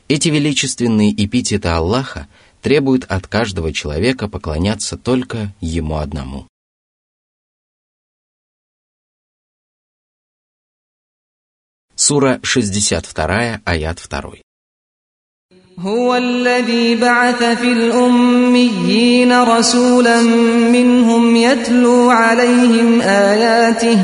Эти 0.07 0.27
величественные 0.27 1.13
эпитеты 1.13 1.69
Аллаха 1.69 2.27
требуют 2.61 3.05
от 3.05 3.27
каждого 3.27 3.71
человека 3.71 4.27
поклоняться 4.27 4.97
только 4.97 5.53
Ему 5.61 5.97
одному. 5.97 6.47
Сура 12.00 12.38
62, 12.42 13.60
аят 13.64 13.98
2. 13.98 14.46
هو 15.78 16.14
الذي 16.14 16.94
بعث 16.96 17.42
في 17.44 17.72
الأميين 17.72 19.42
رسولا 19.42 20.22
منهم 20.72 21.36
يتلو 21.36 22.10
عليهم 22.10 23.00
آياته 23.00 23.98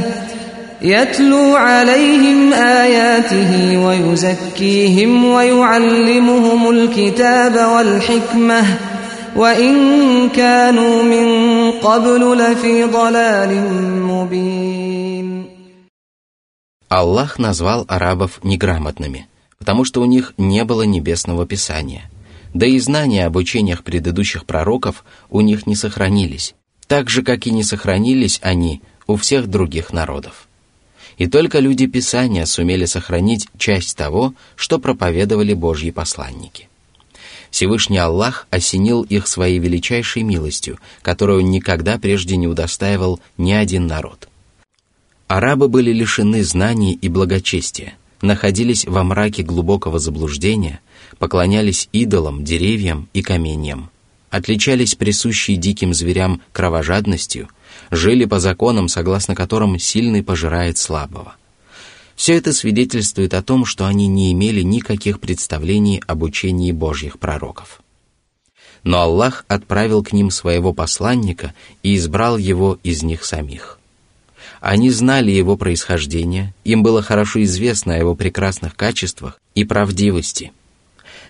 يتلو 0.83 1.57
عليهم 1.57 2.53
آياته 2.53 3.79
ويزكيهم 3.87 5.25
ويعلمهم 5.25 6.71
الكتاب 6.71 7.55
والحكمة 7.55 8.65
وإن 9.37 9.75
كانوا 10.29 11.03
من 11.03 11.71
قبل 11.71 12.39
لفي 12.39 12.85
ضلال 12.85 13.51
مبين 14.03 15.46
Аллах 16.90 17.38
назвал 17.38 17.84
арабов 17.90 18.40
неграмотными, 18.44 19.28
потому 19.60 19.84
что 19.84 20.02
у 20.02 20.06
них 20.06 20.34
не 20.38 20.64
было 20.64 20.84
небесного 20.84 21.46
писания. 21.46 22.10
Да 22.54 22.66
и 22.66 22.80
знания 22.80 23.26
об 23.26 23.36
учениях 23.36 23.84
предыдущих 23.84 24.46
пророков 24.46 25.04
у 25.30 25.42
них 25.42 25.68
не 25.68 25.76
сохранились, 25.76 26.56
так 26.88 27.10
же, 27.10 27.24
как 27.24 27.46
и 27.46 27.52
не 27.52 27.64
сохранились 27.64 28.39
они 28.42 28.82
у 29.06 29.17
всех 29.17 29.48
других 29.48 29.92
народов. 29.92 30.48
И 31.17 31.28
только 31.28 31.60
люди 31.60 31.88
Писания 31.88 32.45
сумели 32.45 32.86
сохранить 32.86 33.48
часть 33.58 33.98
того, 33.98 34.34
что 34.56 34.80
проповедовали 34.80 35.54
Божьи 35.54 35.92
посланники. 35.92 36.70
Всевышний 37.50 37.98
Аллах 37.98 38.48
осенил 38.50 39.02
их 39.02 39.28
своей 39.28 39.60
величайшей 39.60 40.23
милостью, 40.23 40.80
которую 41.02 41.45
никогда 41.45 41.98
прежде 41.98 42.38
не 42.38 42.48
удостаивал 42.48 43.20
ни 43.38 43.52
один 43.52 43.88
народ– 43.88 44.30
Арабы 45.27 45.67
были 45.67 45.92
лишены 45.92 46.42
знаний 46.42 46.93
и 46.93 47.10
благочестия, 47.10 47.95
находились 48.21 48.86
во 48.86 49.04
мраке 49.04 49.43
глубокого 49.43 49.99
заблуждения, 49.99 50.80
поклонялись 51.20 51.89
идолам, 51.92 52.45
деревьям 52.45 53.10
и 53.14 53.21
каменьям, 53.21 53.89
отличались 54.30 54.95
присущей 54.95 55.58
диким 55.58 55.93
зверям 55.93 56.42
кровожадностью, 56.54 57.49
жили 57.92 58.23
по 58.23 58.39
законам, 58.39 58.87
согласно 58.87 59.36
которым 59.36 59.77
сильный 59.77 60.23
пожирает 60.23 60.77
слабого. 60.77 61.36
Все 62.16 62.36
это 62.36 62.54
свидетельствует 62.54 63.33
о 63.33 63.43
том, 63.43 63.66
что 63.66 63.86
они 63.86 64.08
не 64.08 64.32
имели 64.32 64.61
никаких 64.61 65.20
представлений 65.20 66.02
об 66.08 66.23
учении 66.23 66.71
Божьих 66.71 67.20
пророков. 67.20 67.82
Но 68.83 69.02
Аллах 69.02 69.43
отправил 69.49 70.04
к 70.04 70.14
ним 70.14 70.32
своего 70.32 70.71
посланника 70.71 71.54
и 71.83 71.98
избрал 71.98 72.37
его 72.37 72.80
из 72.82 73.04
них 73.04 73.26
самих. 73.26 73.77
Они 74.60 74.90
знали 74.90 75.32
его 75.32 75.56
происхождение, 75.56 76.54
им 76.64 76.82
было 76.84 77.02
хорошо 77.02 77.44
известно 77.44 77.94
о 77.94 77.98
его 77.98 78.16
прекрасных 78.16 78.76
качествах 78.76 79.40
и 79.56 79.64
правдивости. 79.64 80.52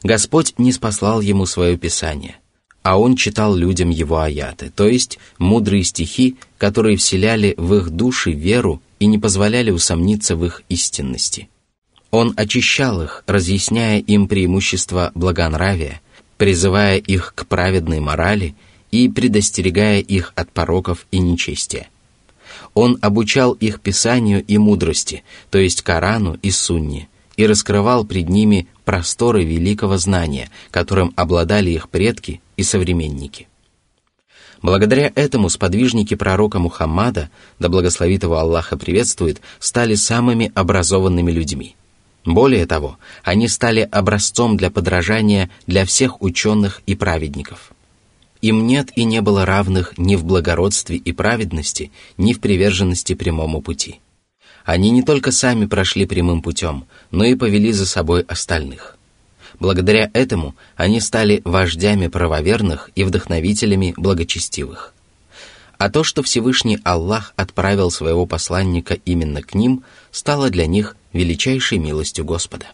Господь 0.03 0.53
не 0.57 0.71
спаслал 0.71 1.21
ему 1.21 1.45
свое 1.45 1.77
Писание, 1.77 2.37
а 2.83 2.99
он 2.99 3.15
читал 3.15 3.55
людям 3.55 3.89
его 3.89 4.19
аяты, 4.19 4.71
то 4.73 4.87
есть 4.87 5.19
мудрые 5.39 5.83
стихи, 5.83 6.37
которые 6.57 6.97
вселяли 6.97 7.53
в 7.57 7.73
их 7.75 7.89
души 7.89 8.31
веру 8.31 8.81
и 8.99 9.07
не 9.07 9.17
позволяли 9.17 9.71
усомниться 9.71 10.35
в 10.35 10.45
их 10.45 10.61
истинности. 10.69 11.49
Он 12.11 12.33
очищал 12.37 13.01
их, 13.01 13.23
разъясняя 13.27 13.99
им 13.99 14.27
преимущества 14.27 15.11
благонравия, 15.13 16.01
призывая 16.37 16.97
их 16.97 17.33
к 17.35 17.45
праведной 17.45 17.99
морали 17.99 18.55
и 18.91 19.09
предостерегая 19.09 19.99
их 19.99 20.31
от 20.35 20.49
пороков 20.51 21.05
и 21.11 21.19
нечестия– 21.19 21.89
он 22.77 22.99
обучал 23.01 23.53
их 23.53 23.81
писанию 23.81 24.45
и 24.45 24.59
мудрости, 24.59 25.23
то 25.49 25.57
есть 25.57 25.81
Корану 25.81 26.37
и 26.43 26.51
Сунне, 26.51 27.09
и 27.35 27.47
раскрывал 27.47 28.05
пред 28.05 28.29
ними 28.29 28.67
просторы 28.85 29.43
великого 29.43 29.97
знания, 29.97 30.51
которым 30.69 31.11
обладали 31.15 31.71
их 31.71 31.89
предки 31.89 32.39
и 32.55 32.61
современники. 32.61 33.47
Благодаря 34.61 35.11
этому 35.15 35.49
сподвижники 35.49 36.13
пророка 36.13 36.59
Мухаммада, 36.59 37.31
да 37.57 37.67
благословит 37.67 38.21
его 38.21 38.37
Аллаха 38.37 38.77
приветствует, 38.77 39.41
стали 39.57 39.95
самыми 39.95 40.51
образованными 40.53 41.31
людьми. 41.31 41.75
Более 42.25 42.67
того, 42.67 42.99
они 43.23 43.47
стали 43.47 43.89
образцом 43.91 44.55
для 44.55 44.69
подражания 44.69 45.49
для 45.65 45.83
всех 45.83 46.21
ученых 46.21 46.83
и 46.85 46.93
праведников– 46.93 47.71
им 48.41 48.67
нет 48.67 48.91
и 48.95 49.03
не 49.03 49.21
было 49.21 49.45
равных 49.45 49.97
ни 49.97 50.15
в 50.15 50.25
благородстве 50.25 50.97
и 50.97 51.11
праведности, 51.11 51.91
ни 52.17 52.33
в 52.33 52.39
приверженности 52.39 53.13
прямому 53.13 53.61
пути. 53.61 53.99
Они 54.65 54.89
не 54.89 55.01
только 55.01 55.31
сами 55.31 55.65
прошли 55.65 56.05
прямым 56.05 56.41
путем, 56.41 56.85
но 57.09 57.23
и 57.23 57.35
повели 57.35 57.71
за 57.71 57.85
собой 57.85 58.21
остальных. 58.23 58.97
Благодаря 59.59 60.11
этому 60.13 60.55
они 60.75 60.99
стали 60.99 61.41
вождями 61.45 62.07
правоверных 62.07 62.91
и 62.95 63.03
вдохновителями 63.03 63.93
благочестивых. 63.97 64.93
А 65.77 65.89
то, 65.89 66.03
что 66.03 66.23
Всевышний 66.23 66.79
Аллах 66.83 67.33
отправил 67.35 67.91
своего 67.91 68.25
посланника 68.25 68.95
именно 69.05 69.41
к 69.41 69.53
ним, 69.53 69.83
стало 70.11 70.49
для 70.49 70.65
них 70.65 70.95
величайшей 71.13 71.77
милостью 71.77 72.25
Господа. 72.25 72.67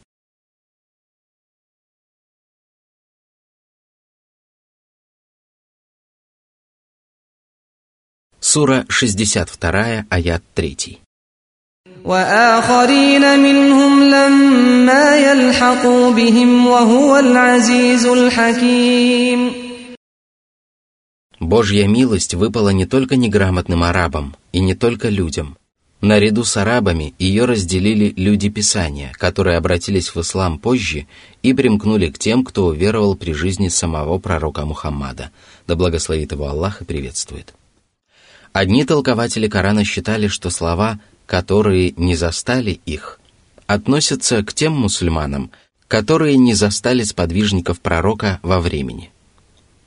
Сура 8.53 8.87
62, 8.89 10.07
аят 10.09 10.43
3. 10.55 10.99
وآخرين 12.05 13.39
منهم 13.39 14.11
لما 14.11 15.17
يلحقوا 15.17 16.13
بهم 16.13 16.67
وهو 16.67 17.17
العزيز 17.17 18.07
الحكيم 18.07 19.53
Божья 21.41 21.87
милость 21.87 22.35
выпала 22.35 22.71
не 22.71 22.87
только 22.87 23.17
неграмотным 23.17 23.83
арабам 23.83 24.35
и 24.53 24.61
не 24.61 24.75
только 24.75 25.11
людям. 25.11 25.59
Наряду 26.01 26.45
с 26.45 26.57
арабами 26.57 27.15
ее 27.19 27.45
разделили 27.45 28.15
люди 28.17 28.49
Писания, 28.49 29.13
которые 29.19 29.59
обратились 29.59 30.15
в 30.15 30.21
ислам 30.23 30.59
позже 30.59 31.07
и 31.43 31.53
примкнули 31.53 32.09
к 32.09 32.19
тем, 32.19 32.45
кто 32.45 32.67
уверовал 32.67 33.15
при 33.15 33.33
жизни 33.35 33.69
самого 33.69 34.19
пророка 34.19 34.65
Мухаммада, 34.65 35.31
да 35.67 35.77
благословит 35.77 36.33
его 36.33 36.49
Аллах 36.49 36.81
и 36.81 36.85
приветствует. 36.85 37.53
Одни 38.54 38.86
толкователи 38.86 39.48
Корана 39.48 39.84
считали, 39.84 40.28
что 40.28 40.52
слова 40.52 41.00
«которые 41.26 41.92
не 41.98 42.16
застали 42.16 42.80
их» 42.86 43.20
относятся 43.66 44.44
к 44.44 44.54
тем 44.54 44.74
мусульманам, 44.74 45.50
которые 45.88 46.38
не 46.38 46.54
застали 46.54 47.04
сподвижников 47.04 47.80
пророка 47.80 48.40
во 48.44 48.60
времени. 48.60 49.10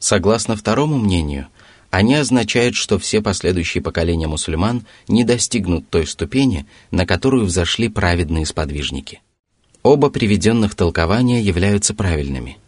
Согласно 0.00 0.56
второму 0.56 0.98
мнению, 0.98 1.46
они 1.90 2.16
означают, 2.16 2.74
что 2.74 2.98
все 2.98 3.22
последующие 3.22 3.82
поколения 3.82 4.26
мусульман 4.26 4.84
не 5.06 5.22
достигнут 5.22 5.88
той 5.88 6.06
ступени, 6.06 6.66
на 6.90 7.06
которую 7.06 7.44
взошли 7.44 7.88
праведные 7.88 8.46
сподвижники. 8.46 9.20
Оба 9.84 10.10
приведенных 10.10 10.74
толкования 10.74 11.40
являются 11.40 11.94
правильными 11.94 12.58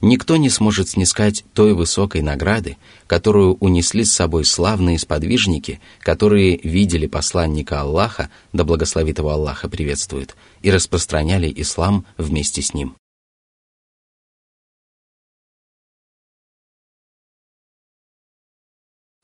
Никто 0.00 0.36
не 0.36 0.50
сможет 0.50 0.88
снискать 0.88 1.44
той 1.54 1.74
высокой 1.74 2.22
награды, 2.22 2.76
которую 3.06 3.56
унесли 3.60 4.04
с 4.04 4.12
собой 4.12 4.44
славные 4.44 4.98
сподвижники, 4.98 5.80
которые 6.00 6.58
видели 6.62 7.06
посланника 7.06 7.80
Аллаха, 7.80 8.30
да 8.52 8.64
благословит 8.64 9.18
его 9.18 9.30
Аллаха 9.30 9.68
приветствует, 9.68 10.34
и 10.62 10.70
распространяли 10.70 11.52
ислам 11.54 12.04
вместе 12.18 12.62
с 12.62 12.74
ним. 12.74 12.96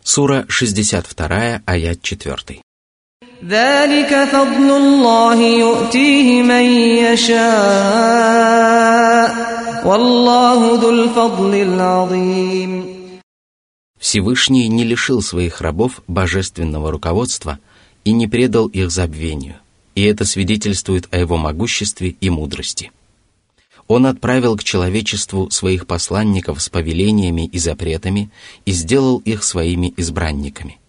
Сура 0.03 0.47
62, 0.49 1.63
аят 1.67 2.03
4. 2.03 2.63
ذلك 3.45 4.25
فضل 4.33 4.71
الله 4.71 5.35
يؤتيه 5.35 6.43
من 6.43 6.65
يشاء 7.07 8.29
Всевышний 14.00 14.70
не 14.70 14.86
лишил 14.86 15.22
своих 15.22 15.60
рабов 15.60 16.02
божественного 16.08 16.90
руководства 16.90 17.60
и 18.06 18.14
не 18.14 18.28
предал 18.28 18.68
их 18.68 18.92
забвению, 18.92 19.58
и 19.96 20.04
это 20.04 20.24
свидетельствует 20.24 21.10
о 21.12 21.18
его 21.18 21.36
могуществе 21.36 22.16
и 22.22 22.30
мудрости. 22.30 22.94
Он 23.90 24.06
отправил 24.06 24.56
к 24.56 24.64
человечеству 24.64 25.50
своих 25.52 25.86
посланников 25.86 26.62
с 26.62 26.70
повелениями 26.70 27.46
и 27.46 27.60
запретами 27.60 28.30
и 28.66 28.72
сделал 28.72 29.18
их 29.26 29.44
своими 29.44 29.94
избранниками. 29.98 30.80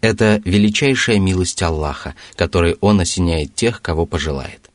Это 0.00 0.40
величайшая 0.46 1.18
милость 1.18 1.60
Аллаха, 1.60 2.14
которой 2.36 2.78
Он 2.80 3.00
осеняет 3.00 3.54
тех, 3.54 3.82
кого 3.82 4.06
пожелает. 4.06 4.69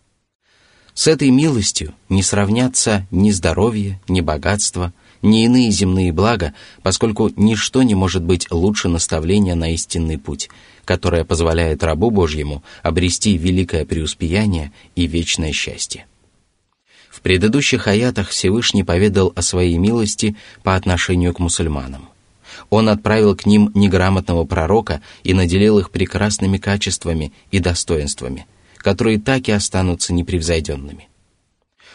С 0.95 1.07
этой 1.07 1.30
милостью 1.30 1.94
не 2.07 2.24
сравнятся 2.24 3.06
ни 3.12 3.30
здоровье, 3.30 4.00
ни 4.07 4.21
богатство, 4.21 4.94
ни 5.21 5.44
иные 5.44 5.69
земные 5.69 6.13
блага, 6.13 6.53
поскольку 6.83 7.30
ничто 7.36 7.83
не 7.83 7.95
может 7.95 8.24
быть 8.24 8.50
лучше 8.50 8.88
наставления 8.88 9.56
на 9.56 9.74
истинный 9.74 10.18
путь, 10.18 10.50
которое 10.86 11.25
позволяет 11.25 11.83
рабу 11.83 12.12
Божьему 12.12 12.63
обрести 12.81 13.38
великое 13.38 13.86
преуспеяние 13.86 14.71
и 14.95 15.06
вечное 15.06 15.51
счастье. 15.51 16.06
В 17.09 17.19
предыдущих 17.19 17.88
аятах 17.88 18.30
Всевышний 18.30 18.86
поведал 18.86 19.33
о 19.36 19.41
своей 19.41 19.77
милости 19.77 20.38
по 20.63 20.75
отношению 20.75 21.33
к 21.33 21.39
мусульманам. 21.39 22.07
Он 22.69 22.88
отправил 22.88 23.36
к 23.36 23.45
ним 23.45 23.69
неграмотного 23.74 24.45
пророка 24.45 25.01
и 25.24 25.33
наделил 25.33 25.77
их 25.77 25.91
прекрасными 25.91 26.57
качествами 26.57 27.33
и 27.51 27.59
достоинствами, 27.59 28.45
которые 28.86 29.18
так 29.18 29.50
и 29.50 29.52
останутся 29.52 30.14
непревзойденными. 30.14 31.10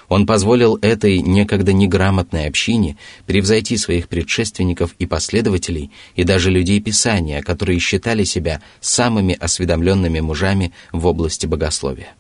Он 0.09 0.27
позволил 0.27 0.77
этой 0.83 1.21
некогда 1.21 1.73
неграмотной 1.73 2.49
общине 2.49 2.97
превзойти 3.27 3.77
своих 3.77 4.09
предшественников 4.09 4.97
и 4.99 5.07
последователей 5.07 5.93
и 6.17 6.25
даже 6.25 6.51
людей 6.51 6.81
Писания, 6.81 7.43
которые 7.43 7.79
считали 7.79 8.25
себя 8.25 8.61
самыми 8.81 9.37
осведомленными 9.39 10.19
мужами 10.19 10.73
в 10.91 11.07
области 11.07 11.47
богословия. 11.47 12.13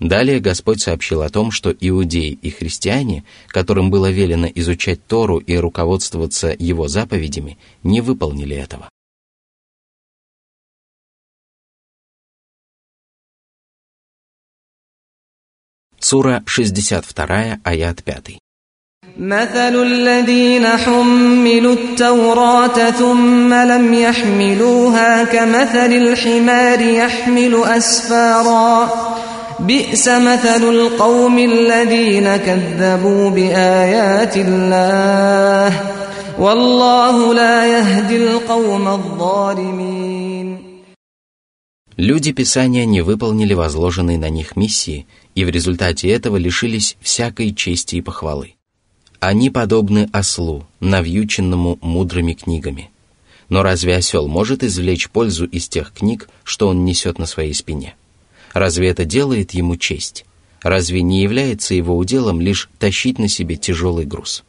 Далее 0.00 0.40
Господь 0.40 0.80
сообщил 0.80 1.22
о 1.22 1.28
том, 1.28 1.52
что 1.52 1.70
иудеи 1.70 2.36
и 2.42 2.50
христиане, 2.50 3.22
которым 3.46 3.92
было 3.92 4.10
велено 4.10 4.48
изучать 4.56 5.06
Тору 5.06 5.38
и 5.38 5.54
руководствоваться 5.54 6.52
его 6.58 6.88
заповедями, 6.88 7.58
не 7.84 8.00
выполнили 8.00 8.56
этого. 8.56 8.88
Сура 15.99 16.41
62, 16.45 17.59
аят 17.63 18.03
5. 18.05 18.37
مثل 19.17 19.75
الذين 19.75 20.67
حملوا 20.67 21.73
التوراة 21.73 22.91
ثم 22.91 23.53
لم 23.53 23.93
يحملوها 23.93 25.23
كمثل 25.23 25.91
الحمار 25.93 26.81
يحمل 26.81 27.63
أسفاراً 27.63 28.89
بئس 29.59 30.07
مثل 30.07 30.63
القوم 30.63 31.39
الذين 31.39 32.37
كذبوا 32.37 33.29
بآيات 33.29 34.37
الله 34.37 35.81
والله 36.39 37.33
لا 37.33 37.65
يهدي 37.65 38.17
القوم 38.17 38.87
الظالمين 38.87 40.36
Люди 41.98 42.30
Писания 42.30 42.84
не 42.84 43.00
выполнили 43.00 43.54
возложенные 43.54 44.18
на 44.18 44.28
них 44.28 44.54
миссии 44.54 45.08
и 45.34 45.44
в 45.44 45.48
результате 45.48 46.08
этого 46.08 46.36
лишились 46.36 46.96
всякой 47.00 47.52
чести 47.52 47.96
и 47.96 48.00
похвалы. 48.00 48.54
Они 49.18 49.50
подобны 49.50 50.08
ослу, 50.12 50.64
навьюченному 50.78 51.76
мудрыми 51.82 52.34
книгами. 52.34 52.92
Но 53.48 53.64
разве 53.64 53.96
осел 53.96 54.28
может 54.28 54.62
извлечь 54.62 55.10
пользу 55.10 55.44
из 55.46 55.68
тех 55.68 55.92
книг, 55.92 56.28
что 56.44 56.68
он 56.68 56.84
несет 56.84 57.18
на 57.18 57.26
своей 57.26 57.52
спине? 57.52 57.96
Разве 58.52 58.90
это 58.90 59.04
делает 59.04 59.50
ему 59.50 59.76
честь? 59.76 60.24
Разве 60.62 61.02
не 61.02 61.20
является 61.20 61.74
его 61.74 61.96
уделом 61.96 62.40
лишь 62.40 62.70
тащить 62.78 63.18
на 63.18 63.26
себе 63.26 63.56
тяжелый 63.56 64.06
груз? 64.06 64.44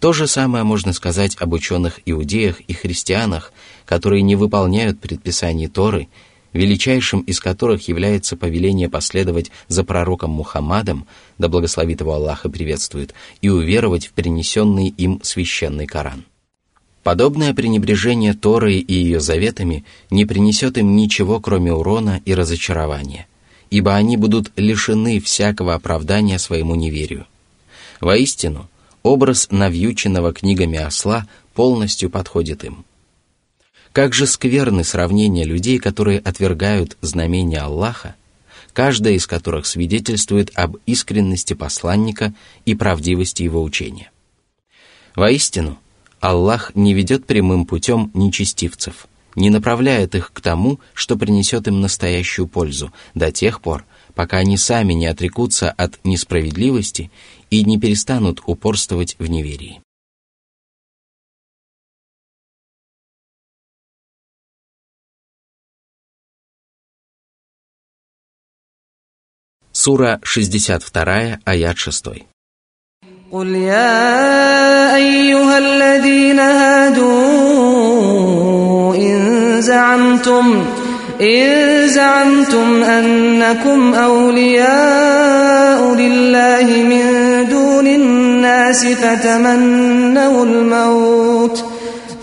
То 0.00 0.12
же 0.12 0.26
самое 0.26 0.64
можно 0.64 0.92
сказать 0.92 1.36
об 1.40 1.54
ученых 1.54 2.00
иудеях 2.04 2.60
и 2.60 2.74
христианах, 2.74 3.52
которые 3.86 4.22
не 4.22 4.36
выполняют 4.36 5.00
предписаний 5.00 5.68
Торы, 5.68 6.08
величайшим 6.56 7.20
из 7.20 7.40
которых 7.40 7.88
является 7.88 8.36
повеление 8.36 8.88
последовать 8.88 9.50
за 9.68 9.84
пророком 9.84 10.30
Мухаммадом, 10.30 11.06
да 11.38 11.48
благословит 11.48 12.00
его 12.00 12.14
Аллах 12.14 12.44
и 12.44 12.50
приветствует, 12.50 13.14
и 13.40 13.48
уверовать 13.48 14.06
в 14.06 14.12
принесенный 14.12 14.88
им 14.88 15.20
священный 15.22 15.86
Коран. 15.86 16.24
Подобное 17.02 17.54
пренебрежение 17.54 18.34
Торой 18.34 18.78
и 18.78 18.92
ее 18.92 19.20
заветами 19.20 19.84
не 20.10 20.24
принесет 20.24 20.76
им 20.76 20.96
ничего, 20.96 21.38
кроме 21.38 21.72
урона 21.72 22.20
и 22.24 22.34
разочарования, 22.34 23.28
ибо 23.70 23.94
они 23.94 24.16
будут 24.16 24.50
лишены 24.56 25.20
всякого 25.20 25.74
оправдания 25.74 26.40
своему 26.40 26.74
неверию. 26.74 27.26
Воистину, 28.00 28.68
образ 29.04 29.48
навьюченного 29.52 30.32
книгами 30.32 30.78
осла 30.78 31.28
полностью 31.54 32.10
подходит 32.10 32.64
им. 32.64 32.84
Как 33.96 34.12
же 34.12 34.26
скверны 34.26 34.84
сравнения 34.84 35.44
людей, 35.44 35.78
которые 35.78 36.18
отвергают 36.18 36.98
знамения 37.00 37.60
Аллаха, 37.60 38.14
каждая 38.74 39.14
из 39.14 39.26
которых 39.26 39.64
свидетельствует 39.64 40.50
об 40.54 40.76
искренности 40.84 41.54
посланника 41.54 42.34
и 42.66 42.74
правдивости 42.74 43.42
его 43.42 43.62
учения. 43.62 44.10
Воистину, 45.14 45.78
Аллах 46.20 46.72
не 46.74 46.92
ведет 46.92 47.24
прямым 47.24 47.64
путем 47.64 48.10
нечестивцев, 48.12 49.06
не 49.34 49.48
направляет 49.48 50.14
их 50.14 50.30
к 50.30 50.42
тому, 50.42 50.78
что 50.92 51.16
принесет 51.16 51.66
им 51.66 51.80
настоящую 51.80 52.48
пользу, 52.48 52.92
до 53.14 53.32
тех 53.32 53.62
пор, 53.62 53.86
пока 54.14 54.36
они 54.36 54.58
сами 54.58 54.92
не 54.92 55.06
отрекутся 55.06 55.70
от 55.70 56.04
несправедливости 56.04 57.10
и 57.48 57.64
не 57.64 57.80
перестанут 57.80 58.42
упорствовать 58.44 59.16
в 59.18 59.30
неверии. 59.30 59.80
Сура 69.85 70.19
62, 70.23 71.37
аят 71.45 71.77
6. 71.77 72.25
قل 73.31 73.47
يا 73.47 74.95
أيها 74.95 75.57
الذين 75.57 76.39
هادوا 76.39 77.11
إن 78.95 79.57
زعمتم 79.61 80.65
إن 81.21 81.87
زعمتم 81.87 82.83
أنكم 82.83 83.93
أولياء 83.93 85.95
لله 85.95 86.83
من 86.83 87.05
دون 87.49 87.87
الناس 87.87 88.85
فتمنوا 88.85 90.45
الموت 90.45 91.65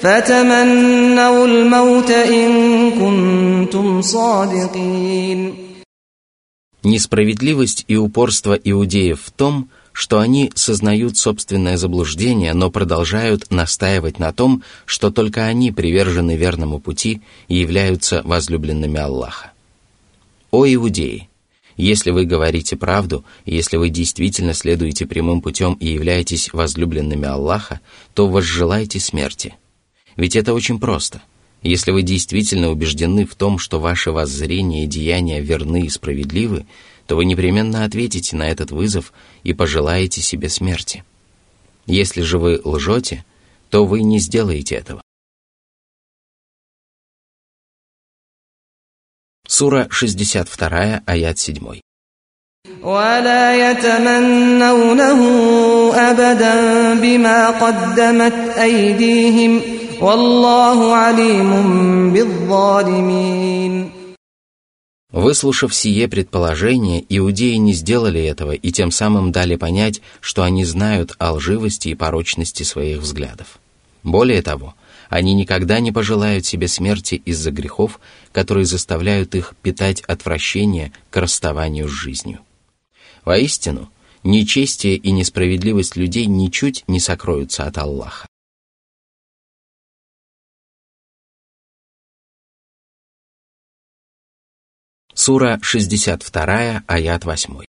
فتمنوا 0.02 1.46
الموت 1.46 2.10
إن 2.10 2.50
كنتم 2.90 4.02
صادقين 4.02 5.61
Несправедливость 6.83 7.85
и 7.87 7.95
упорство 7.95 8.53
иудеев 8.53 9.21
в 9.21 9.31
том, 9.31 9.69
что 9.93 10.19
они 10.19 10.51
сознают 10.55 11.17
собственное 11.17 11.77
заблуждение, 11.77 12.53
но 12.53 12.69
продолжают 12.69 13.51
настаивать 13.51 14.19
на 14.19 14.33
том, 14.33 14.63
что 14.85 15.11
только 15.11 15.45
они 15.45 15.71
привержены 15.71 16.35
верному 16.35 16.79
пути 16.79 17.21
и 17.47 17.55
являются 17.55 18.21
возлюбленными 18.23 18.99
Аллаха. 18.99 19.53
О 20.51 20.65
иудеи! 20.67 21.29
Если 21.77 22.11
вы 22.11 22.25
говорите 22.25 22.75
правду, 22.75 23.23
если 23.45 23.77
вы 23.77 23.89
действительно 23.89 24.53
следуете 24.53 25.07
прямым 25.07 25.41
путем 25.41 25.73
и 25.73 25.87
являетесь 25.87 26.53
возлюбленными 26.53 27.25
Аллаха, 27.25 27.79
то 28.13 28.27
возжелайте 28.27 28.99
смерти. 28.99 29.55
Ведь 30.15 30.35
это 30.35 30.53
очень 30.53 30.79
просто. 30.79 31.21
Если 31.62 31.90
вы 31.90 32.02
действительно 32.02 32.70
убеждены 32.70 33.26
в 33.26 33.34
том, 33.34 33.58
что 33.58 33.80
ваши 33.80 34.12
воззрения 34.12 34.84
и 34.84 34.86
деяния 34.86 35.40
верны 35.40 35.86
и 35.86 35.88
справедливы, 35.88 36.66
то 37.06 37.16
вы 37.16 37.24
непременно 37.24 37.84
ответите 37.84 38.36
на 38.36 38.48
этот 38.48 38.70
вызов 38.70 39.12
и 39.42 39.52
пожелаете 39.52 40.20
себе 40.20 40.48
смерти. 40.48 41.04
Если 41.86 42.22
же 42.22 42.38
вы 42.38 42.60
лжете, 42.62 43.24
то 43.70 43.84
вы 43.84 44.02
не 44.02 44.18
сделаете 44.18 44.76
этого. 44.76 45.02
Сура 49.46 49.88
62, 49.90 51.02
аят 51.06 51.38
7. 51.38 51.80
ولا 52.82 53.70
يتمنونه 53.70 55.20
أبدا 55.94 56.54
بما 56.94 57.50
قدمت 57.50 58.58
أيديهم 58.58 59.60
Выслушав 65.13 65.73
сие 65.73 66.09
предположение, 66.09 67.05
иудеи 67.07 67.55
не 67.55 67.71
сделали 67.71 68.21
этого 68.21 68.51
и 68.51 68.71
тем 68.73 68.91
самым 68.91 69.31
дали 69.31 69.55
понять, 69.55 70.01
что 70.19 70.43
они 70.43 70.65
знают 70.65 71.15
о 71.19 71.31
лживости 71.31 71.87
и 71.87 71.95
порочности 71.95 72.63
своих 72.63 72.99
взглядов. 72.99 73.59
Более 74.03 74.41
того, 74.41 74.75
они 75.07 75.33
никогда 75.33 75.79
не 75.79 75.93
пожелают 75.93 76.45
себе 76.45 76.67
смерти 76.67 77.21
из-за 77.23 77.51
грехов, 77.51 78.01
которые 78.33 78.65
заставляют 78.65 79.35
их 79.35 79.53
питать 79.61 80.01
отвращение 80.01 80.91
к 81.11 81.15
расставанию 81.15 81.87
с 81.87 81.91
жизнью. 81.91 82.39
Воистину, 83.23 83.89
нечестие 84.25 84.97
и 84.97 85.11
несправедливость 85.11 85.95
людей 85.95 86.25
ничуть 86.25 86.83
не 86.87 86.99
сокроются 86.99 87.63
от 87.63 87.77
Аллаха. 87.77 88.27
Сура 95.22 95.58
62, 95.62 96.82
аят 96.86 97.24
8. 97.24 97.64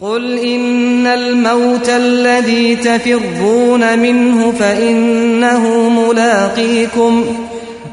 قل 0.00 0.38
إن 0.38 1.06
الموت 1.06 1.88
الذي 1.88 2.76
تفرون 2.76 3.98
منه 3.98 4.52
فإنه 4.52 5.88
ملاقيكم 5.88 7.24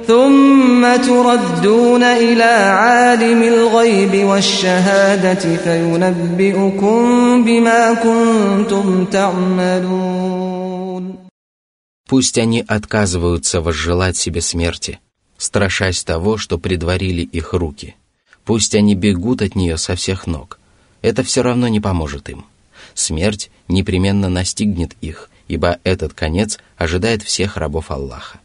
ثم 0.07 0.95
تردون 0.95 2.03
إلى 2.03 2.43
عالم 2.83 3.43
الغيب 3.43 4.27
والشهادة 4.27 5.55
فينبئكم 5.57 7.01
بما 7.43 7.93
كنتم 7.93 9.05
تعملون 9.05 10.47
Пусть 12.09 12.37
они 12.37 12.63
отказываются 12.65 13.59
возжелать 13.61 14.15
себе 14.15 14.41
смерти, 14.41 14.99
страшась 15.37 16.03
того, 16.05 16.37
что 16.37 16.57
предварили 16.57 17.21
их 17.21 17.53
руки. 17.53 17.95
Пусть 18.44 18.74
они 18.74 18.94
бегут 18.94 19.42
от 19.42 19.54
нее 19.54 19.76
со 19.78 19.94
всех 19.94 20.26
ног 20.26 20.58
это 21.02 21.22
все 21.24 21.42
равно 21.42 21.68
не 21.68 21.80
поможет 21.80 22.30
им. 22.30 22.46
Смерть 22.94 23.50
непременно 23.68 24.28
настигнет 24.28 24.92
их, 25.00 25.28
ибо 25.48 25.78
этот 25.84 26.14
конец 26.14 26.58
ожидает 26.76 27.22
всех 27.22 27.56
рабов 27.56 27.90
Аллаха. 27.90 28.40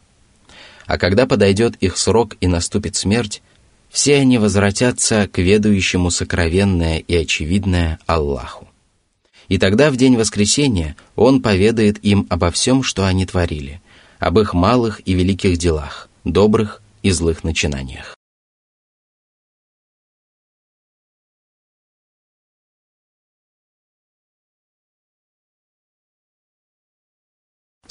А 0.86 0.98
когда 0.98 1.26
подойдет 1.26 1.76
их 1.76 1.96
срок 1.96 2.36
и 2.40 2.46
наступит 2.46 2.96
смерть, 2.96 3.42
все 3.88 4.16
они 4.16 4.38
возвратятся 4.38 5.28
к 5.28 5.38
ведающему 5.38 6.10
сокровенное 6.10 6.98
и 6.98 7.14
очевидное 7.14 7.98
Аллаху. 8.06 8.68
И 9.48 9.56
тогда 9.56 9.90
в 9.90 9.96
день 9.96 10.16
воскресения 10.16 10.94
Он 11.16 11.40
поведает 11.40 12.04
им 12.04 12.26
обо 12.28 12.50
всем, 12.50 12.82
что 12.82 13.06
они 13.06 13.24
творили, 13.24 13.80
об 14.18 14.38
их 14.38 14.52
малых 14.52 15.00
и 15.06 15.14
великих 15.14 15.56
делах, 15.56 16.08
добрых 16.24 16.82
и 17.02 17.10
злых 17.10 17.44
начинаниях. 17.44 18.17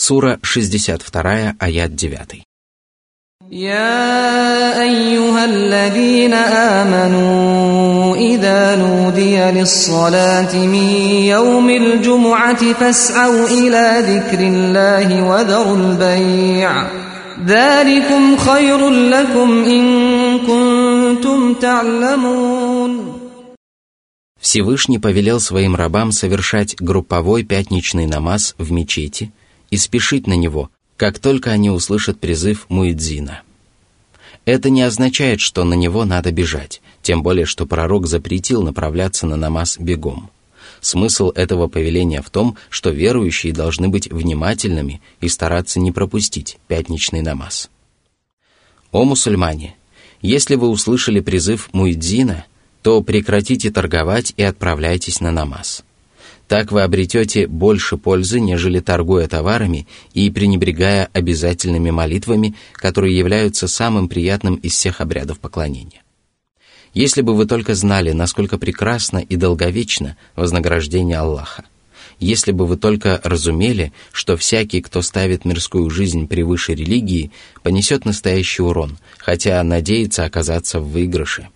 Сура 0.06 0.38
62, 0.42 1.54
аят 1.58 1.96
9. 1.96 2.42
يا 3.52 4.80
أيها 4.82 5.44
الذين 5.44 6.34
آمنوا 6.80 8.16
إذا 8.16 8.76
نودي 8.76 9.36
للصلاة 9.36 10.56
من 10.56 10.88
يوم 11.28 11.70
الجمعة 11.70 12.72
فاسعوا 12.72 13.46
إلى 13.48 13.86
ذكر 14.08 14.40
الله 14.40 15.28
وذروا 15.28 15.76
البيع 15.76 16.86
ذلكم 17.46 18.36
خير 18.36 18.88
لكم 18.88 19.64
إن 19.64 19.84
كنتم 20.38 21.54
تعلمون 21.54 23.12
Всевышний 24.40 24.98
повелел 24.98 25.38
своим 25.40 25.76
рабам 25.76 26.10
совершать 26.10 26.74
групповой 26.80 27.44
пятничный 27.44 28.06
намаз 28.06 28.54
в 28.58 28.72
мечети – 28.72 29.35
и 29.69 29.77
спешить 29.77 30.27
на 30.27 30.33
него, 30.33 30.69
как 30.95 31.19
только 31.19 31.51
они 31.51 31.69
услышат 31.69 32.19
призыв 32.19 32.65
Муэдзина. 32.69 33.41
Это 34.45 34.69
не 34.69 34.81
означает, 34.81 35.41
что 35.41 35.63
на 35.63 35.73
него 35.73 36.05
надо 36.05 36.31
бежать, 36.31 36.81
тем 37.01 37.21
более, 37.21 37.45
что 37.45 37.65
пророк 37.65 38.07
запретил 38.07 38.63
направляться 38.63 39.27
на 39.27 39.35
намаз 39.35 39.77
бегом. 39.77 40.29
Смысл 40.79 41.31
этого 41.31 41.67
повеления 41.67 42.21
в 42.21 42.29
том, 42.29 42.55
что 42.69 42.89
верующие 42.89 43.51
должны 43.51 43.89
быть 43.89 44.11
внимательными 44.11 45.01
и 45.19 45.27
стараться 45.27 45.79
не 45.79 45.91
пропустить 45.91 46.57
пятничный 46.67 47.21
намаз. 47.21 47.69
О 48.91 49.03
мусульмане, 49.03 49.75
если 50.21 50.55
вы 50.55 50.69
услышали 50.69 51.19
призыв 51.19 51.69
Муэдзина, 51.73 52.45
то 52.81 53.01
прекратите 53.01 53.69
торговать 53.69 54.33
и 54.37 54.43
отправляйтесь 54.43 55.19
на 55.19 55.31
намаз. 55.31 55.83
Так 56.47 56.71
вы 56.71 56.81
обретете 56.83 57.45
больше 57.45 57.97
пользы, 57.97 58.39
нежели 58.39 58.79
торгуя 58.79 59.27
товарами 59.27 59.85
и 60.13 60.31
пренебрегая 60.31 61.09
обязательными 61.11 61.91
молитвами, 61.91 62.55
которые 62.73 63.17
являются 63.17 63.67
самым 63.67 64.07
приятным 64.07 64.55
из 64.55 64.71
всех 64.73 65.01
обрядов 65.01 65.39
поклонения. 65.39 66.03
Если 66.93 67.21
бы 67.21 67.35
вы 67.35 67.45
только 67.45 67.75
знали, 67.75 68.11
насколько 68.11 68.57
прекрасно 68.57 69.17
и 69.17 69.35
долговечно 69.35 70.15
вознаграждение 70.35 71.17
Аллаха, 71.17 71.65
если 72.19 72.51
бы 72.51 72.65
вы 72.65 72.77
только 72.77 73.21
разумели, 73.23 73.91
что 74.11 74.37
всякий, 74.37 74.81
кто 74.81 75.01
ставит 75.01 75.45
мирскую 75.45 75.89
жизнь 75.89 76.27
превыше 76.27 76.73
религии, 76.73 77.31
понесет 77.61 78.05
настоящий 78.05 78.63
урон, 78.63 78.97
хотя 79.17 79.61
надеется 79.63 80.23
оказаться 80.23 80.79
в 80.79 80.89
выигрыше. 80.89 81.49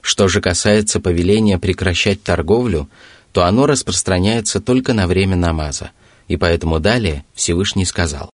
Что 0.00 0.28
же 0.28 0.40
касается 0.40 1.00
повеления 1.00 1.58
прекращать 1.58 2.22
торговлю, 2.22 2.88
то 3.31 3.43
оно 3.43 3.65
распространяется 3.65 4.61
только 4.61 4.93
на 4.93 5.07
время 5.07 5.35
намаза, 5.35 5.91
и 6.27 6.37
поэтому 6.37 6.79
далее 6.79 7.25
Всевышний 7.33 7.85
сказал. 7.85 8.29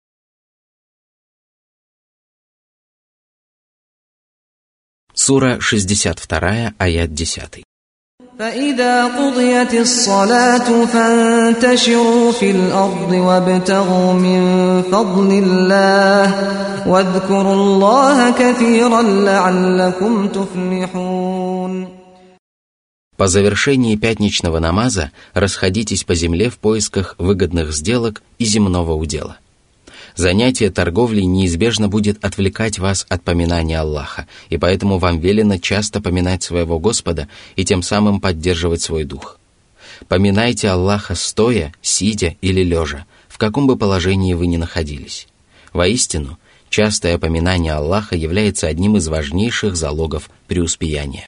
Сура 5.14 5.60
62, 5.60 6.74
аят 6.78 7.14
10. 7.14 7.64
فإذا 8.40 9.06
قضيت 9.06 9.74
الصلاة 9.74 10.86
فانتشروا 10.86 12.32
في 12.32 12.52
الأرض 12.52 13.12
وابتغوا 13.12 14.14
من 14.14 14.42
فضل 14.82 15.30
الله 15.44 16.26
واذكروا 16.88 17.54
الله 17.54 18.32
كثيرا 18.32 19.02
لعلكم 19.02 20.28
تفلحون 20.28 21.95
по 23.17 23.29
завершении 23.29 23.97
пятничного 23.97 24.59
намаза 24.59 25.11
расходитесь 25.33 26.05
по 26.05 26.15
земле 26.15 26.51
в 26.51 26.59
поисках 26.59 27.15
выгодных 27.19 27.73
сделок 27.73 28.23
и 28.39 28.45
земного 28.45 28.93
удела. 28.93 29.39
Занятие 30.17 30.71
торговлей 30.71 31.25
неизбежно 31.25 31.89
будет 31.89 32.23
отвлекать 32.25 32.79
вас 32.79 33.07
от 33.09 33.23
поминания 33.23 33.81
Аллаха, 33.81 34.27
и 34.49 34.57
поэтому 34.57 34.99
вам 34.99 35.19
велено 35.19 35.59
часто 35.59 36.01
поминать 36.01 36.43
своего 36.43 36.79
Господа 36.79 37.29
и 37.55 37.65
тем 37.65 37.83
самым 37.83 38.21
поддерживать 38.21 38.83
свой 38.83 39.05
дух. 39.05 39.39
Поминайте 40.09 40.69
Аллаха 40.69 41.15
стоя, 41.15 41.73
сидя 41.83 42.37
или 42.41 42.63
лежа, 42.63 43.07
в 43.29 43.39
каком 43.39 43.67
бы 43.67 43.77
положении 43.77 44.35
вы 44.35 44.47
ни 44.47 44.57
находились. 44.57 45.27
Воистину, 45.73 46.39
частое 46.71 47.19
поминание 47.19 47.73
Аллаха 47.73 48.17
является 48.17 48.67
одним 48.67 48.97
из 48.97 49.09
важнейших 49.09 49.77
залогов 49.77 50.31
преуспеяния. 50.49 51.27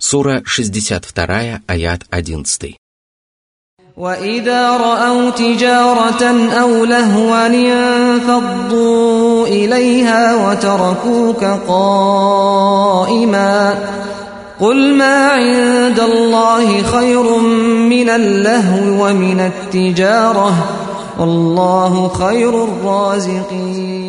Сура 0.00 0.42
62, 0.44 1.60
аят 1.66 2.04
11. 2.10 2.76
وإذا 3.96 4.76
رأوا 4.76 5.30
تجارة 5.30 6.22
أو 6.52 6.84
لهوا 6.84 7.46
انفضوا 7.46 9.46
إليها 9.46 10.50
وتركوك 10.50 11.44
قائما 11.68 13.74
قل 14.60 14.94
ما 14.94 15.28
عند 15.28 16.00
الله 16.00 16.82
خير 16.82 17.38
من 17.88 18.10
اللهو 18.10 19.06
ومن 19.06 19.40
التجارة 19.40 20.76
والله 21.18 22.08
خير 22.08 22.64
الرازقين 22.64 24.06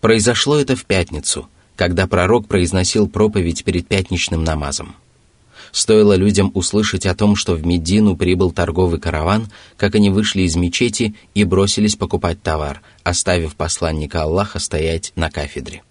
Произошло 0.00 0.60
это 0.60 0.76
в 0.76 0.84
пятницу, 0.86 1.48
когда 1.75 2.07
пророк 2.07 2.47
произносил 2.47 3.07
проповедь 3.07 3.63
перед 3.63 3.87
пятничным 3.87 4.43
намазом. 4.43 4.95
Стоило 5.71 6.15
людям 6.15 6.51
услышать 6.53 7.05
о 7.05 7.15
том, 7.15 7.35
что 7.35 7.53
в 7.55 7.65
Медину 7.65 8.17
прибыл 8.17 8.51
торговый 8.51 8.99
караван, 8.99 9.47
как 9.77 9.95
они 9.95 10.09
вышли 10.09 10.41
из 10.41 10.55
мечети 10.55 11.15
и 11.33 11.43
бросились 11.45 11.95
покупать 11.95 12.41
товар, 12.41 12.81
оставив 13.03 13.55
посланника 13.55 14.23
Аллаха 14.23 14.59
стоять 14.59 15.13
на 15.15 15.31
кафедре. 15.31 15.83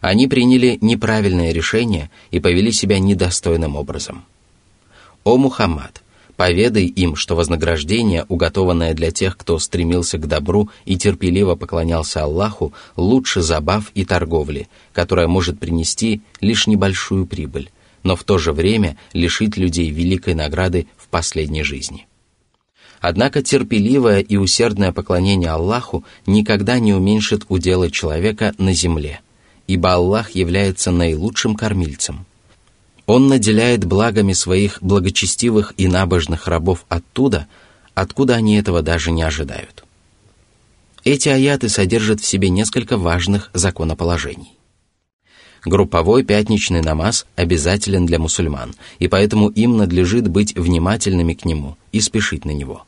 Они 0.00 0.28
приняли 0.28 0.76
неправильное 0.82 1.52
решение 1.52 2.10
и 2.30 2.38
повели 2.38 2.72
себя 2.72 2.98
недостойным 2.98 3.74
образом. 3.74 4.26
«О 5.24 5.38
Мухаммад, 5.38 6.03
поведай 6.36 6.86
им, 6.86 7.16
что 7.16 7.36
вознаграждение, 7.36 8.24
уготованное 8.28 8.94
для 8.94 9.10
тех, 9.10 9.36
кто 9.36 9.58
стремился 9.58 10.18
к 10.18 10.26
добру 10.26 10.70
и 10.84 10.96
терпеливо 10.96 11.54
поклонялся 11.54 12.24
Аллаху, 12.24 12.72
лучше 12.96 13.42
забав 13.42 13.90
и 13.94 14.04
торговли, 14.04 14.68
которая 14.92 15.28
может 15.28 15.58
принести 15.58 16.22
лишь 16.40 16.66
небольшую 16.66 17.26
прибыль, 17.26 17.70
но 18.02 18.16
в 18.16 18.24
то 18.24 18.38
же 18.38 18.52
время 18.52 18.96
лишить 19.12 19.56
людей 19.56 19.90
великой 19.90 20.34
награды 20.34 20.86
в 20.96 21.08
последней 21.08 21.62
жизни. 21.62 22.06
Однако 23.00 23.42
терпеливое 23.42 24.20
и 24.20 24.36
усердное 24.36 24.90
поклонение 24.90 25.50
Аллаху 25.50 26.04
никогда 26.26 26.78
не 26.78 26.94
уменьшит 26.94 27.44
удела 27.48 27.90
человека 27.90 28.54
на 28.56 28.72
земле, 28.72 29.20
ибо 29.66 29.92
Аллах 29.92 30.30
является 30.30 30.90
наилучшим 30.90 31.54
кормильцем. 31.54 32.24
Он 33.06 33.28
наделяет 33.28 33.84
благами 33.84 34.32
своих 34.32 34.78
благочестивых 34.82 35.74
и 35.76 35.88
набожных 35.88 36.48
рабов 36.48 36.86
оттуда, 36.88 37.46
откуда 37.94 38.34
они 38.34 38.56
этого 38.56 38.82
даже 38.82 39.10
не 39.10 39.22
ожидают. 39.22 39.84
Эти 41.04 41.28
аяты 41.28 41.68
содержат 41.68 42.22
в 42.22 42.26
себе 42.26 42.48
несколько 42.48 42.96
важных 42.96 43.50
законоположений. 43.52 44.52
Групповой 45.66 46.24
пятничный 46.24 46.80
намаз 46.80 47.26
обязателен 47.36 48.06
для 48.06 48.18
мусульман, 48.18 48.74
и 48.98 49.08
поэтому 49.08 49.48
им 49.48 49.76
надлежит 49.76 50.28
быть 50.28 50.54
внимательными 50.54 51.34
к 51.34 51.44
нему 51.44 51.76
и 51.92 52.00
спешить 52.00 52.44
на 52.44 52.50
него. 52.50 52.84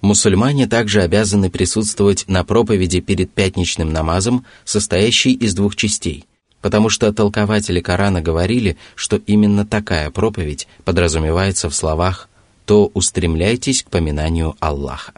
Мусульмане 0.00 0.66
также 0.66 1.00
обязаны 1.00 1.48
присутствовать 1.48 2.26
на 2.28 2.44
проповеди 2.44 3.00
перед 3.00 3.30
пятничным 3.32 3.92
намазом, 3.92 4.44
состоящей 4.64 5.32
из 5.32 5.54
двух 5.54 5.76
частей, 5.76 6.26
потому 6.64 6.88
что 6.88 7.12
толкователи 7.12 7.80
Корана 7.80 8.22
говорили, 8.22 8.78
что 8.94 9.16
именно 9.26 9.66
такая 9.66 10.10
проповедь 10.10 10.66
подразумевается 10.86 11.68
в 11.68 11.74
словах 11.74 12.30
«то 12.64 12.90
устремляйтесь 12.94 13.82
к 13.82 13.90
поминанию 13.90 14.56
Аллаха». 14.60 15.12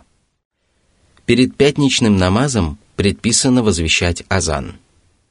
Перед 1.24 1.54
пятничным 1.54 2.16
намазом 2.16 2.78
предписано 2.96 3.62
возвещать 3.62 4.24
азан 4.28 4.74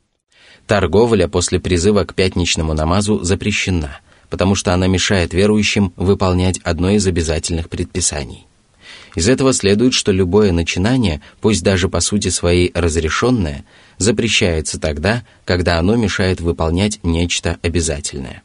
–Торговля 0.67 1.27
после 1.27 1.59
призыва 1.59 2.05
к 2.05 2.15
пятничному 2.15 2.73
намазу 2.73 3.21
запрещена, 3.21 3.99
потому 4.29 4.55
что 4.55 4.73
она 4.73 4.87
мешает 4.87 5.33
верующим 5.33 5.91
выполнять 5.97 6.59
одно 6.63 6.91
из 6.91 7.05
обязательных 7.05 7.69
предписаний. 7.69 8.47
Из 9.15 9.29
этого 9.29 9.53
следует, 9.53 9.93
что 9.93 10.11
любое 10.11 10.51
начинание, 10.51 11.21
пусть 11.41 11.63
даже 11.63 11.87
по 11.89 12.01
сути 12.01 12.27
своей 12.27 12.71
разрешенное, 12.73 13.65
запрещается 13.97 14.79
тогда, 14.79 15.23
когда 15.45 15.79
оно 15.79 15.95
мешает 15.95 16.41
выполнять 16.41 16.99
нечто 17.03 17.57
обязательное. 17.61 18.43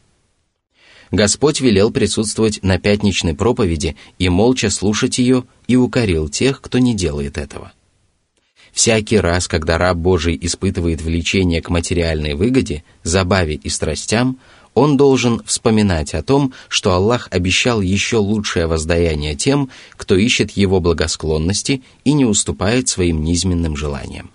Господь 1.11 1.59
велел 1.59 1.91
присутствовать 1.91 2.63
на 2.63 2.79
пятничной 2.79 3.35
проповеди 3.35 3.97
и 4.17 4.29
молча 4.29 4.69
слушать 4.69 5.17
ее 5.17 5.43
и 5.67 5.75
укорил 5.75 6.29
тех, 6.29 6.61
кто 6.61 6.79
не 6.79 6.95
делает 6.95 7.37
этого– 7.37 7.73
Всякий 8.71 9.17
раз, 9.17 9.47
когда 9.47 9.77
раб 9.77 9.97
Божий 9.97 10.37
испытывает 10.41 11.01
влечение 11.01 11.61
к 11.61 11.69
материальной 11.69 12.35
выгоде, 12.35 12.83
забаве 13.03 13.55
и 13.55 13.69
страстям, 13.69 14.39
он 14.73 14.97
должен 14.97 15.41
вспоминать 15.45 16.13
о 16.13 16.23
том, 16.23 16.53
что 16.69 16.93
Аллах 16.93 17.27
обещал 17.31 17.81
еще 17.81 18.17
лучшее 18.17 18.67
воздаяние 18.67 19.35
тем, 19.35 19.69
кто 19.97 20.15
ищет 20.15 20.51
его 20.51 20.79
благосклонности 20.79 21.83
и 22.03 22.13
не 22.13 22.25
уступает 22.25 22.87
своим 22.87 23.23
низменным 23.23 23.75
желаниям. 23.75 24.31